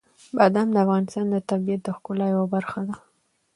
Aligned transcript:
بادام 0.37 0.67
د 0.71 0.77
افغانستان 0.85 1.25
د 1.31 1.35
طبیعت 1.49 1.81
د 1.83 1.87
ښکلا 1.95 2.25
یوه 2.33 2.47
برخه 2.53 2.79
ده. 2.87 2.95